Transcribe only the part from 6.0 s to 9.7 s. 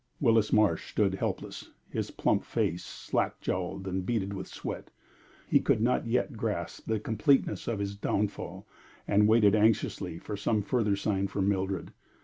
yet grasp the completeness of his downfall, and waited